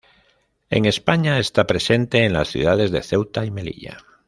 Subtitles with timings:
[0.71, 3.97] En España está presente en las ciudades de Ceuta y Melilla.